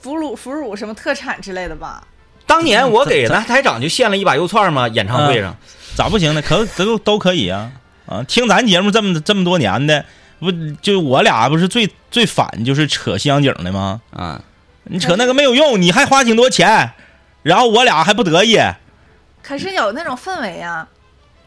[0.00, 2.04] 腐乳、腐乳什么特产之类的吧？
[2.46, 5.56] 当年我给那台长就献了一把肉串嘛，演唱会上。
[5.94, 6.40] 咋不行呢？
[6.40, 7.70] 可都都可以啊
[8.06, 8.22] 啊！
[8.26, 10.04] 听咱节目这么这么多年的，
[10.42, 10.50] 不
[10.82, 14.00] 就我俩不是最最反就是扯西洋景的吗？
[14.10, 14.40] 啊，
[14.84, 16.90] 你扯那个没有用，你还花挺多钱，
[17.42, 18.58] 然后我俩还不得意，
[19.42, 20.88] 可是有那种氛围啊，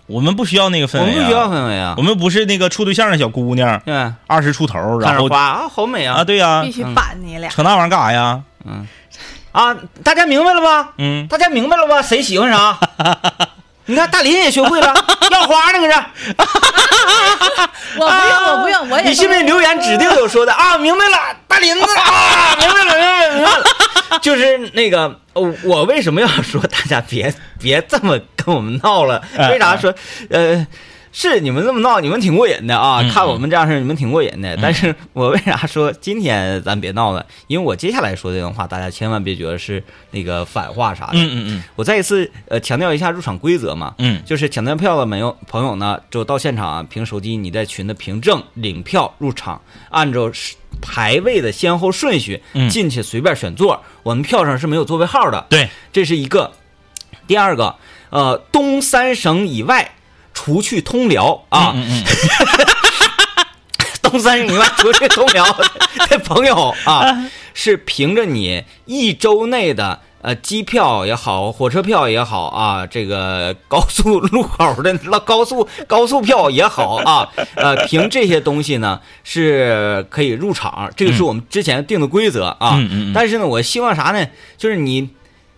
[0.08, 2.02] 我们不需要那个氛围、啊，我们不需要氛围啊我。
[2.02, 7.50] 们不是那个处对象的小姑娘，对，二十出头，看然后花啊，好美啊，啊对呀、必须板你俩。
[7.50, 8.42] 扯那玩意儿干啥呀？
[8.66, 8.88] 嗯
[9.52, 9.74] 啊！
[10.04, 10.94] 大家明白了吧？
[10.98, 12.02] 嗯，大家明白了吧？
[12.02, 12.78] 谁喜欢啥？
[13.88, 14.94] 你看大林也学会了，
[15.32, 15.94] 要花呢，搁这。
[17.98, 20.78] 我不用，我不用，我也你信不信留言指定有说的啊？
[20.78, 21.18] 明白了，
[21.48, 23.64] 大林子啊，明白了，明白了，明白了。
[24.22, 29.22] 就是那个，呃我为什么要说大家别别这么跟我们闹了？
[29.38, 29.94] 哎为啥说
[30.30, 30.66] 呃？
[31.18, 33.00] 是你们这么闹，你们挺过瘾的啊！
[33.02, 34.58] 嗯看我们这样式儿，你们挺过瘾的。
[34.62, 37.26] 但是我为啥说今天咱别闹了？
[37.48, 41.14] 因为我接下来说这段话，大家千万别觉得是那个反话啥的。
[41.14, 50.30] 嗯嗯嗯我再一次呃强调一下入场规则嘛，嗯就是抢到票的朋友朋友呢，就到现场啊，凭手机你在群的凭证领票入场，按照
[50.82, 53.82] 排位的先后顺序嗯进去随便选座。
[54.04, 56.52] 我们票上是没有座位号的，对，这是一个。
[57.26, 57.74] 第二个，
[58.10, 59.96] 呃，东三省以外，
[60.36, 62.04] 除去通辽啊，嗯嗯
[64.04, 65.44] 东三省以外除去通辽
[66.10, 82.74] 的朋友啊，是凭着你一周内的呃机票也好，火车票也好啊，这个高速路口的那高速 高速票也好啊，呃，凭这些东西呢是可以入场，这个是我们之前定的规则啊。
[82.76, 84.28] 嗯嗯嗯但是呢，我希望啥呢？
[84.58, 85.10] 就是你。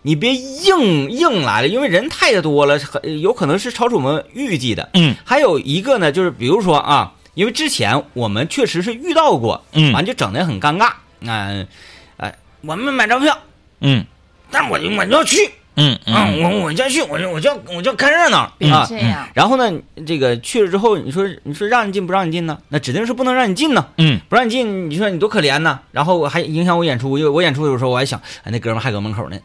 [0.07, 4.89] 你别硬硬来了，因为人太多了，很有可能是超出我们预计的。
[4.93, 10.93] 嗯还有一个呢，就是比如说啊，因为之前我们确实是遇到过，嗯完就整的很尴尬。
[11.19, 11.67] 嗯、
[12.15, 13.37] 哎，我们买张票，
[13.81, 14.05] 嗯
[14.49, 18.85] 但我就我就要去嗯啊，嗯我我就要去，我就我就要我就要看热闹别啊。
[18.87, 22.57] 这样，然后呢，这个去了之后，你说你说让你进不让你进呢？
[22.69, 23.87] 那指定是不能让你进呢。
[23.97, 25.81] 嗯不让你进，你说你多可怜呢！
[25.91, 29.37] 然后我还影响我演出，因为我演出有时候我还想，哎，那哥们还搁门口呢，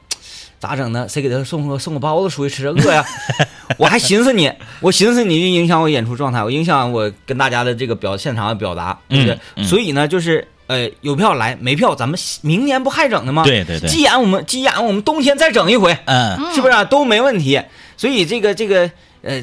[0.62, 1.09] 咋整呢？
[1.09, 2.72] 谁给他送个送个包子出去吃啊？
[2.77, 3.05] 饿呀！
[3.79, 4.48] 我还寻思你，
[4.79, 9.35] 我寻思你就影响我演出状态，我影响我跟大家的这个表现场的表达，对不对？
[9.35, 13.42] 嗯嗯所以呢，就是呃，有票来，没票咱们明年不还整呢吗？
[13.42, 17.61] 对对对急眼我们急眼我们冬天再整一回，嗯是不是、啊、都没问题？
[17.96, 18.88] 所以这个这个
[19.22, 19.42] 呃，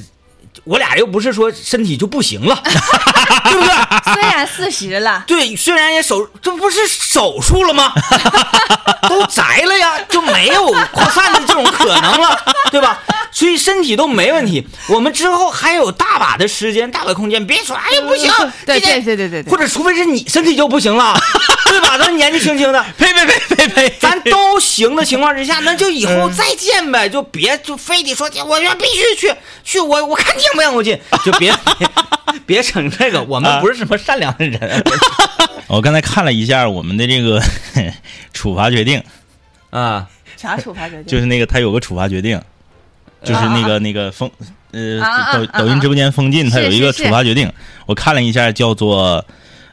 [0.63, 2.63] 我俩又不是说身体就不行了，
[3.44, 4.13] 对不对？
[4.13, 7.92] 虽然四十了， 对，虽然也手这不是手术了吗？
[9.08, 12.38] 都摘了呀，就没有扩散的这种可能了，
[12.72, 13.00] 对吧？
[13.32, 14.68] 所以身体都没问题。
[14.88, 18.32] 我们之后还有大把的时间、大把空间，别说哎呀不行，
[18.65, 21.15] 对对对对对对或者除非是你身体就不行了，
[21.69, 21.97] 对吧？
[21.97, 31.88] 咱年纪轻轻的， 呸呸呸呸呸，咱都行的情况之下， 那就以后再见呗，就别就非得说我要必须去去，我我看你让不让我进，就别 别
[32.45, 34.84] 别整这个，我们不是什么善良的人
[35.67, 37.41] 我刚才看了一下我们的这个
[38.34, 39.01] 处罚决定，
[39.69, 40.08] 啊。
[40.38, 41.05] 啥处罚决定？
[41.05, 42.41] 就是那个他有个处罚决定，
[43.25, 44.32] 就是那个那个封
[44.71, 47.51] 呃啊啊抖啊抖音直播间封禁，他有一个处罚决定，
[47.86, 49.25] 我看了一下，叫做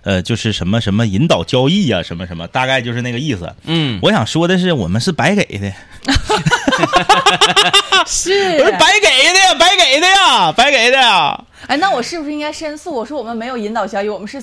[0.06, 3.52] 呃就是什么什么引导交易呀、什么什么，大概就是那个意思。
[3.64, 5.72] 嗯，我想说的是，我们是白给的，
[8.06, 11.38] 是 我是白给的呀，白给的呀，白给的呀。
[11.66, 12.94] 哎，那我是不是应该申诉？
[12.94, 14.40] 我说我们没有引导交易，我们是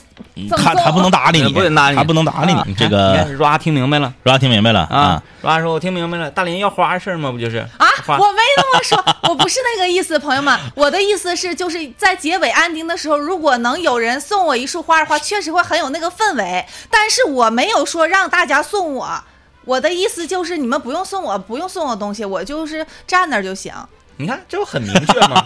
[0.49, 0.57] 赠送。
[0.57, 2.73] 他他不能搭理你，不能搭理你他不能搭理啊你。
[2.73, 4.37] 这你个看 Ra 听明白了是吧？
[4.37, 7.31] 听明白了啊？Ra 说：“我听明白了，大林要花的事儿吗？
[7.31, 16.65] 不就是啊，我没那么说，我不是那个意思，朋友们，我的意思是，就是在结尾安定的时候，如果能有人送我一束花的话，确实会很有那个氛围。
[16.89, 19.23] 但是我没有说让大家送我，
[19.65, 23.73] 我的意思就是你们不用送我，不用送我东西，我就是站那儿就行。
[24.17, 25.43] 你看这不很明确吗？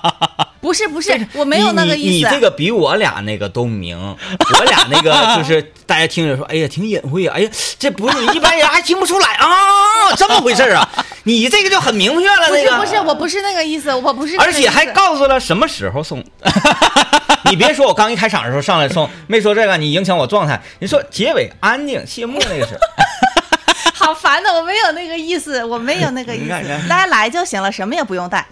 [0.60, 2.28] 不是不是，我没有那个意思。
[2.28, 10.88] 你这个比我俩那个都明，我俩那个 就是大家听着说，哎呀，挺隐晦呀，哎呀，这不是一般人还听不出来啊， 这么回事儿啊？
[11.24, 14.36] 你这个就很明确了，那个不是不是，我不是那个意思，我不是。
[14.38, 16.22] 而且还告诉了什么时候送。
[17.48, 20.60] 你别说我刚一开场的时候上来送，没说这个，你影响我状态。
[20.78, 22.78] 你说结尾安静谢幕那个是，
[24.10, 28.44] 好烦的，我没有那个意思，我没有那个意思大家来就行了，什么也不用带。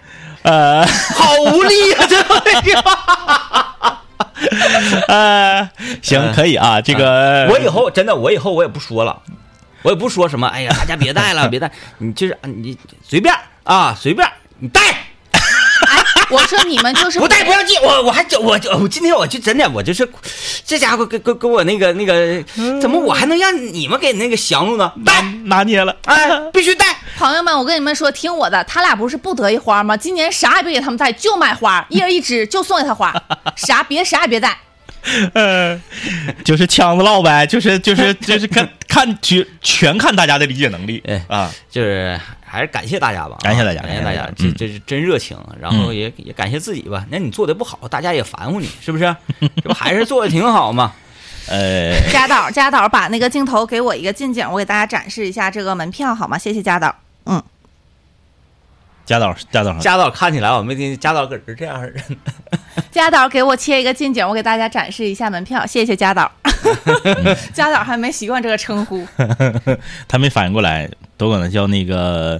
[0.43, 2.05] 呃 好无力啊！
[2.07, 4.01] 这个话。
[5.09, 5.69] 呃，
[6.01, 6.79] 行，可以啊。
[6.79, 9.21] 这个我以后真的，我以后我也不说了，
[9.81, 10.47] 我也不说什么。
[10.47, 14.25] 哎呀，大家别带了， 别带，你就是你随便啊，随便
[14.59, 15.08] 你带，哎，
[16.29, 17.79] 我说你们就是不带不要进。
[17.81, 20.07] 我我还我我今天我就真的我就是，
[20.65, 22.43] 这家伙给给给我那个那个，
[22.79, 24.91] 怎么我还能让你们给那个降住呢？
[25.05, 25.95] 带，拿捏了。
[26.05, 26.85] 哎， 必须带。
[27.17, 29.97] 朋友们，我跟你们说，听我的，他俩不是不得一花吗？
[29.97, 33.13] 今年啥也别给他们带，就买花，一人一支，就送给他花，
[33.57, 34.57] 啥别啥也别带。
[35.33, 35.79] 呃，
[36.43, 41.51] 就是腔子唠呗，就是就是就是看看全全看大家的理解能力哎啊。
[41.69, 45.37] 就是还是感谢大家吧，啊感谢大家感谢大家这这是真热情。
[45.59, 49.15] 然后也也感谢自己吧，那你做的不好，大家也烦乎你，是不是？
[49.63, 50.93] 这不还是做的挺好嘛？
[51.47, 56.37] 呃，贾导，贾导把那个镜头给我一个近景，我给大家展示一下这个门票好吗？
[56.37, 56.93] 谢谢贾导。
[57.25, 57.41] 嗯，
[59.09, 62.15] 贾导贾导家导看起来我没听家导搁这这样式的。
[62.91, 66.31] 贾导给我切一个近景，我给大家展示一下门票，谢谢贾导。
[67.51, 69.03] 贾导还没习惯这个称呼。
[70.07, 72.39] 他没反应过来，都管他叫那个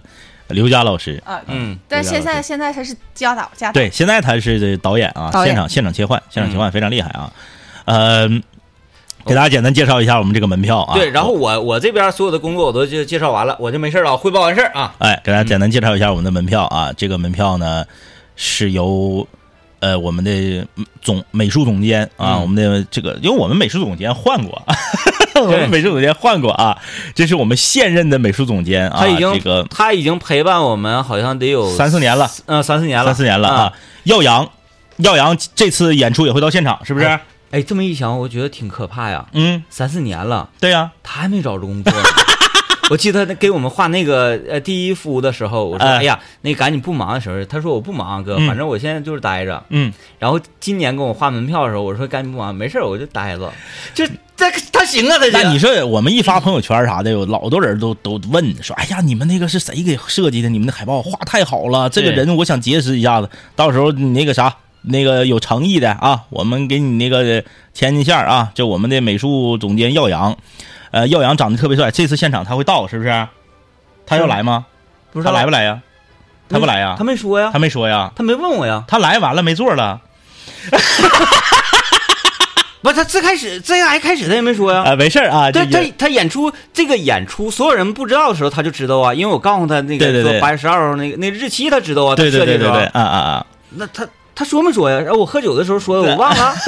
[0.50, 1.20] 刘佳老师。
[1.26, 7.34] 啊，嗯，但现在现在他是家导家导，对，现在他是导演啊，现场现场切换，现场切换非常厉害啊。
[7.86, 8.30] 呃，
[9.26, 10.96] 给大家简单介绍一下我们这个门票啊。
[10.96, 14.94] 对，然后我我这边所有的工作我都就介绍完了，我就没事了，汇报完事儿啊。
[15.00, 16.92] 哎，给大家简单介绍一下我们的门票啊。
[16.98, 17.86] 这个门票呢
[18.36, 19.28] 是由
[19.80, 20.66] 呃我们的
[21.02, 24.62] 总美术总监啊，嗯我们的这个，因为我们美术总监换过，
[25.36, 26.78] 我们美术总监换过啊，
[27.14, 33.74] 这是我们现任的美术总监啊，他已经这个他已经陪伴我们好像得有三四年了，嗯三四年了，三四年了啊。
[34.04, 34.50] 耀阳，
[34.98, 37.20] 耀阳这次演出也会到现场，是不是？
[37.52, 39.26] 哎哎，这么一想，我觉得挺可怕呀。
[39.34, 42.04] 嗯，三四年了，对呀、他还没找着工作呢。
[42.90, 49.64] 我记得他给我们画那个呃第一幅的时候，我说哎哎呀，那赶紧不忙的时候，他说我不忙哥，嗯反正我现在就是待着。
[49.70, 53.52] 嗯，然后今年给我画门票的时候，我说赶紧不忙，没事我就待着。
[53.94, 54.04] 就
[54.36, 60.50] 这他行啊，他那你说我们一发朋友圈啥的，有老多人都都问说：“哎呀，你们那个是谁给设计的？
[60.50, 63.30] 你们的海报画太好了，这个人我想结识一下子。
[63.56, 64.56] 到时候你那个啥，
[64.90, 68.52] 那个有诚意的啊，我们给你那个牵进线啊。
[68.54, 70.38] 就我们的美术总监耀阳，
[70.92, 73.28] 呃，耀阳长得特别帅，这次现场他会到是不是？
[74.06, 74.66] 他要来吗？
[75.12, 75.82] 不知道他来不来呀？
[76.50, 76.96] 他不来呀？
[76.98, 78.12] 他没说呀他，没说呀？
[78.16, 78.84] 他没问我呀。
[78.88, 80.02] 他来完了没座了？
[82.82, 84.84] 不，他最开始最还开始他也没说呀。
[84.84, 93.46] 啊，没事儿啊，他这他他演出这个演出，所有人不知道的时候他就知道啊，因为我告诉他那个八月十二号那个那日期他知道啊，他对对对对对，啊啊啊！
[93.72, 94.08] 那他
[94.40, 94.98] 他说没说呀？
[95.02, 96.54] 然后我喝酒的时候说的，我忘了。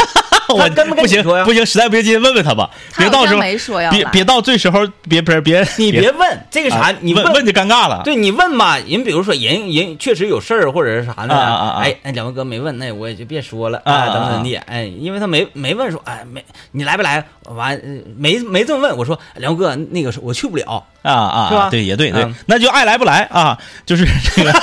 [0.49, 8.01] 我他跟不跟不行你说呀不行，实在不行，今天问问他吧，他好像别到时候没说呀别别到这时候别别别，你别问这个啥啊，你问问就尴尬了。
[8.03, 11.33] 对你问吧，人比如说人人确实有事儿或者是啥呢？
[11.33, 14.57] 啊啊啊啊哎，那两位哥没问，那我也就别说了啊啊啊等等等的。
[14.65, 17.25] 哎，因为他没没问说，哎没你来不来？
[17.55, 20.85] 完呃没没这么问，我说梁哥那个是我去不了。
[21.01, 21.61] 啊啊，是吧？
[21.63, 24.53] 啊对，也对对嗯，那就爱来不来啊，就是这个，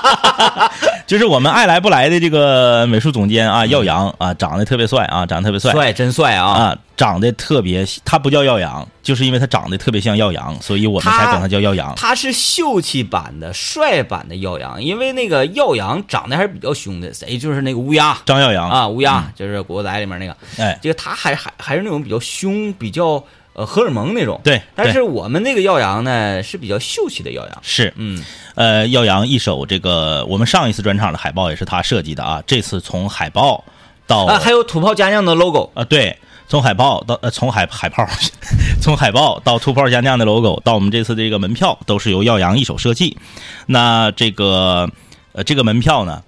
[1.06, 5.72] 就是我们爱来不来的这个美术总监啊，耀阳啊，长得特别帅啊，长得特别帅。
[5.72, 6.46] 帅真帅啊！
[6.46, 11.94] 啊，长得特别，他不叫耀阳，就是因为他长得特别像耀阳，所以我们才管他叫耀阳。
[11.96, 18.16] 他是秀气版的、帅版的耀阳，因为那个耀阳长得还是比较凶的，谁就是那个乌鸦。
[18.26, 23.22] 张耀阳，啊，乌鸦就是《古惑仔》里面那个，哎，这个他还还还是那种比较凶、比较
[23.58, 24.40] 呃荷尔蒙那种。
[24.44, 27.58] 对，但是我们那个耀阳呢是比较秀气的耀阳。
[27.60, 33.64] 是，嗯，呃，耀阳一手这个我们上一次专场的海报也是他设计的啊，这次从海报
[34.06, 38.06] 到啊，还有土炮家酿的 logo，啊，对，从海报到呃，从海海报，
[38.80, 43.18] 从海报到突炮加酿的 logo，到我们这次这个门票，都是由耀阳一手设计。
[43.66, 44.88] 那这个
[45.32, 46.22] 呃，这个门票呢，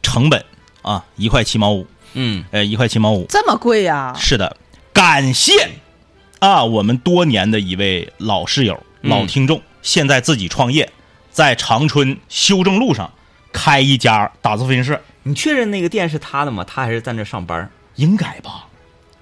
[0.00, 0.42] 成本
[0.82, 3.26] 啊一块七毛五，嗯，呃，一块七毛五。
[3.28, 4.56] 这么贵呀、是的，
[4.92, 5.68] 感谢
[6.38, 10.90] 啊，我们多年的一位老室友、嗯老听众，现在自己创业，
[11.30, 13.10] 在长春修正路上
[13.52, 16.64] 开一家打字复印社，你确认那个店是他的吗？
[16.64, 17.68] 他还是在那上班？
[17.96, 18.66] 应该吧？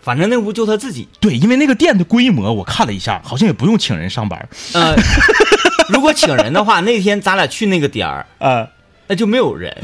[0.03, 1.09] 反正那屋就他自己。
[1.19, 4.49] 对，因为那个店的规模我看了一下，好像也不用请人上班。
[4.75, 4.95] 呃，
[5.89, 8.69] 如果请人的话，那天咱俩去那个点儿，呃，
[9.09, 9.75] 那就没有人，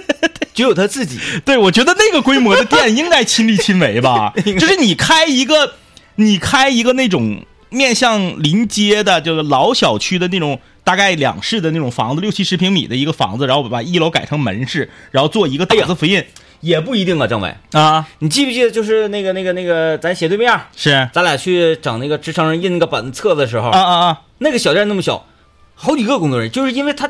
[0.54, 1.18] 只有他自己。
[1.44, 5.74] 对，我觉得那个规模的店应该亲力亲为吧，就是你开一个，
[6.20, 16.24] 你开一个那种面向临街的，就是老小区的那种，大概两室的那种房子，六七十平米的一个房子，然后把一楼改成门市，然后做一个大字复印、
[16.60, 21.08] 也不一定啊，政委，啊，你记不记得就是那个那个那个咱斜对面，是。
[21.12, 24.20] 咱俩去整那个职称印那个本子册子的时候，啊啊啊。
[24.38, 25.24] 那个小店那么小，
[25.76, 27.08] 好几个工作人员，就是因为他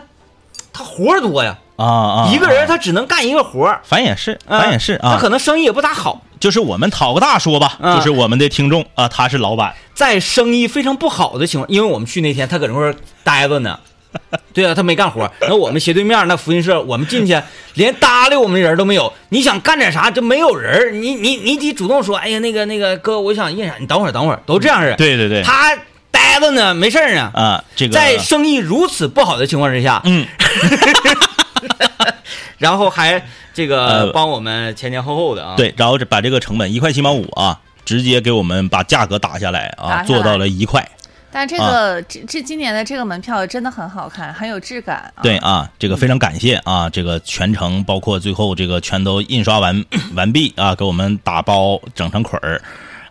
[0.72, 2.66] 他活多呀，啊啊，一个人啊。
[2.66, 3.80] 他只能干一个活儿。
[3.84, 13.78] 反正也是，啊反正也是啊，他可能生意也不咋好，就是我们讨个大说吧，啊就是我们的听众啊，他是老板，在生意非常不好的情况，因为我们去那天他搁那块儿待着呢，
[14.54, 15.30] 对啊，他没干活。
[15.40, 17.40] 然后我们斜对面那复印社，我们进去
[17.74, 19.12] 连搭理我们的人都没有。
[19.30, 24.94] 你想干点啥，这没有人儿，你你你得主动说，哎呀，那个那个哥，我想印啥，你等会儿等会儿，都这样式。
[24.96, 25.76] 对对对，他
[26.10, 27.30] 待着呢，没事儿呢。
[27.34, 30.26] 啊，这个在生意如此不好的情况之下，嗯，
[32.58, 33.22] 然后还
[33.54, 40.86] 这个呃帮我们前前后后的啊，，对，然后这把这个成本一块七毛五啊，直接给我们把价格打下来啊，来做到了一块。
[41.30, 45.22] 但这个、这这今年的这个门票真的很好看，很有质感、啊。
[45.22, 49.84] 对啊，这个非常感谢啊，这个全程包括最后这个全都印刷完
[50.16, 52.60] 完毕啊，给我们打包整成捆儿，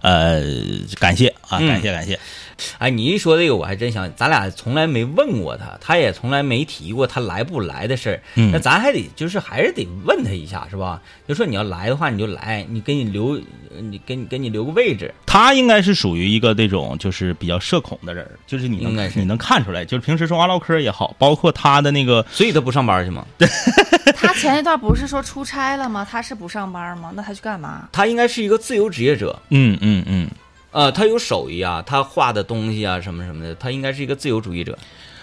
[0.01, 0.41] 呃，
[0.99, 2.19] 感谢啊，嗯感谢感谢。
[2.79, 8.21] 哎，你一说这个，我还真想，咱俩从来没问过他，他也从来没提过他来不来的事儿。
[8.35, 11.01] 嗯那咱还得就是还是得问他一下，是吧？
[11.27, 13.33] 就说你要来的话，你就来，你给你留，
[13.75, 15.13] 呃你给你给你留个位置。
[15.25, 23.25] 他应该是属于一个那种就是比较社恐的人，就是你应该你能看出来，就是平时说话唠嗑也好，包括他的那个所以他不上班去吗？
[24.15, 26.07] 他前一段不是说出差了吗？
[26.09, 27.11] 他是不上班吗？
[27.15, 27.87] 那他去干嘛？
[27.91, 29.39] 他应该是一个自由职业者。
[29.49, 30.27] 嗯嗯嗯，
[30.77, 34.77] 呃，他有手艺啊，他画的东西啊，什么什么的，他应该是一个自由主义者。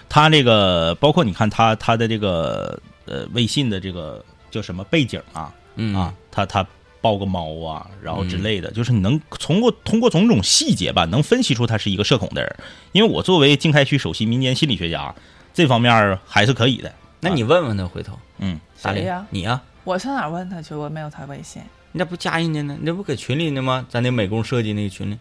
[0.09, 6.67] 他这个包括你看他他的这个呃微信的这个叫什么背景啊嗯啊，他他
[7.01, 12.57] 抱个猫啊，然后之类的，就是你能通过通过种种细节吧，能分析出他是一个社恐的人。
[12.91, 15.15] 因为我作为经开区首席民间心理学家，
[15.53, 16.93] 这方面还是可以的。
[17.21, 20.75] 那你问问他，回头嗯，大林谁呀你呀、我上哪问他去？
[20.75, 21.63] 我没有他微信。
[21.93, 22.77] 你咋不加人家呢？
[22.81, 23.87] 你这不搁群里呢吗？
[23.89, 25.17] 咱那美工设计那个群里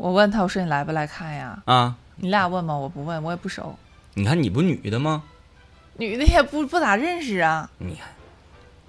[0.00, 1.58] 我问他，我说你来不来看呀？
[1.64, 1.92] 啊？
[2.14, 2.76] 你俩问吗？
[2.76, 3.76] 我不问，我也不熟，
[4.14, 5.24] 你看你不女的吗？
[5.96, 7.68] 女的也不不咋认识啊。
[7.78, 8.06] 你看，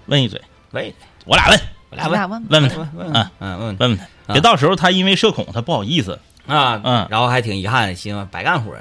[0.06, 0.40] 问一嘴，
[0.70, 0.94] 喂，
[1.26, 6.16] 我俩问我俩问我俩问问问他，问问啊嗯问问问他，别到时候他因为社恐他不好意思。
[6.46, 8.72] 啊嗯然后还挺遗憾，寻思白干活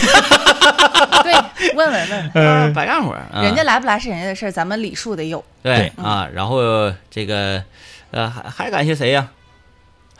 [1.22, 1.32] 对，
[1.74, 5.44] 问问问问，儿啊白干活人家来不来是人家的事儿，咱们礼数得有。
[5.62, 7.62] 对对啊，然后这个
[8.10, 9.28] 呃还还感谢谁呀？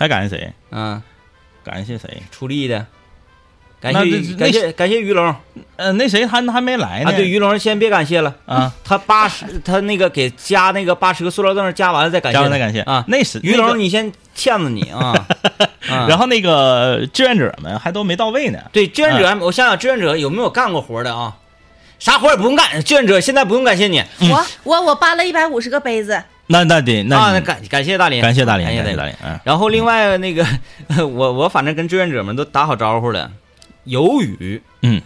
[0.00, 0.52] 还感谢谁？
[0.70, 1.02] 嗯，
[1.62, 2.22] 感谢谁？
[2.30, 2.86] 出力的，
[3.78, 5.38] 感那谢这感谢感谢于龙啊，
[5.76, 7.12] 呃，那谁还还没来呢？
[7.12, 13.04] 对于龙先别感谢了啊，他八十他那个给加那个八十个塑料凳加完了再感谢，加完再感谢啊。
[13.08, 15.26] 那是于龙你先欠着你啊，
[15.90, 18.58] 啊然后那个志愿者们还都没到位呢。
[18.72, 21.36] 对志愿者，我想想志愿者有没有干过活的啊？
[21.98, 26.22] 啥活也不用干，志愿者现在不用感谢你我我我搬了一百五十个杯子，
[26.52, 28.84] 那那得那感感谢大林，感谢大林，感谢大林。
[28.84, 29.14] 感谢大林。
[29.24, 30.44] 嗯，然后另外那个，
[31.06, 33.30] 我我反正跟志愿者们都打好招呼了。
[33.84, 35.00] 由于嗯，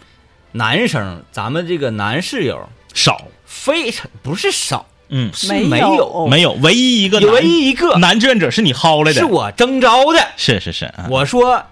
[0.53, 10.27] 男生，咱们这个男室友少，非常不是少，嗯，是没没有没有，唯一一个唯一一个男志愿者是你薅来的，是我征招的。
[10.39, 11.63] 是是是，啊我说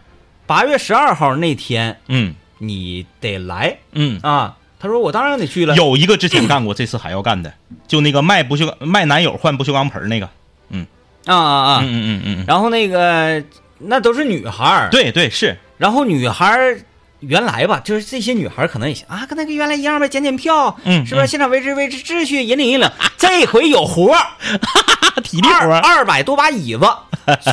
[0.47, 4.57] 八月十二号那天嗯你得来嗯，啊。
[4.83, 5.77] 他说我当然得去了。
[5.77, 7.53] 有一个之前干过，这次还要干的，
[7.87, 10.29] 就那个卖不锈钢卖男友换不锈钢盆儿那个，
[10.71, 10.85] 嗯。
[11.25, 11.81] 啊啊啊！
[11.83, 13.41] 嗯嗯嗯嗯，然后那个
[13.79, 16.81] 那都是女孩儿，对对是，然后女孩儿
[17.21, 21.27] 原来吧，就是这些女孩儿可能也行啊，跟那个原来一样呗，检检票，嗯是不是？
[21.29, 22.91] 现场维持维持秩序，引领引领。
[23.17, 24.27] 这回有活儿，
[25.23, 26.81] 体力活二儿二百多把椅子，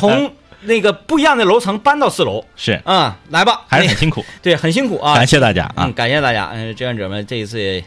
[0.00, 2.44] 从那个不一样的楼层搬到四楼。
[2.56, 5.14] 是，嗯，来吧，还是很辛苦， 对，很辛苦啊。
[5.14, 7.84] 感谢大家啊嗯，，感谢大家，嗯，志愿者们这一次也，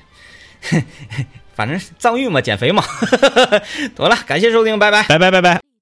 [1.56, 2.84] 反正藏玉嘛，减肥嘛，
[3.96, 5.04] 得了，感谢收听，拜拜。
[5.04, 5.73] 拜拜拜拜。